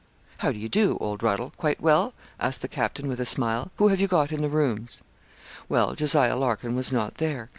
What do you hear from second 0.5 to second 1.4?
do you do, old